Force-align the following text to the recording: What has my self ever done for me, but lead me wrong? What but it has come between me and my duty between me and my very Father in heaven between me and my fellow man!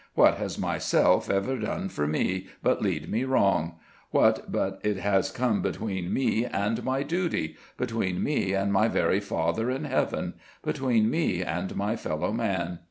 What 0.15 0.37
has 0.39 0.57
my 0.57 0.79
self 0.79 1.29
ever 1.29 1.55
done 1.59 1.87
for 1.87 2.07
me, 2.07 2.47
but 2.63 2.81
lead 2.81 3.07
me 3.07 3.23
wrong? 3.23 3.75
What 4.09 4.51
but 4.51 4.81
it 4.83 4.97
has 4.97 5.29
come 5.29 5.61
between 5.61 6.11
me 6.11 6.43
and 6.43 6.83
my 6.83 7.03
duty 7.03 7.55
between 7.77 8.23
me 8.23 8.51
and 8.53 8.73
my 8.73 8.87
very 8.87 9.19
Father 9.19 9.69
in 9.69 9.83
heaven 9.83 10.33
between 10.63 11.07
me 11.07 11.43
and 11.43 11.75
my 11.75 11.95
fellow 11.95 12.31
man! 12.33 12.79